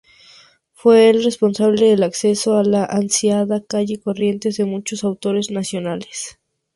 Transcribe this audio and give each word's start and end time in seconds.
Fue 0.73 1.11
el 1.11 1.23
responsable 1.23 1.89
del 1.89 2.01
acceso 2.01 2.57
a 2.57 2.63
la 2.63 2.85
ansiada 2.85 3.63
calle 3.63 3.99
Corrientes 3.99 4.57
de 4.57 4.65
muchos 4.65 5.03
autores 5.03 5.51
nacionales. 5.51 6.39